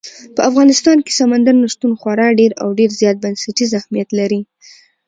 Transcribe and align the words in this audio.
په 0.35 0.41
افغانستان 0.49 0.97
کې 1.05 1.17
سمندر 1.19 1.55
نه 1.61 1.67
شتون 1.73 1.91
خورا 1.99 2.27
ډېر 2.39 2.51
او 2.61 2.69
ډېر 2.79 2.89
زیات 2.99 3.17
بنسټیز 3.23 3.69
اهمیت 3.79 4.09
لري. 4.19 4.41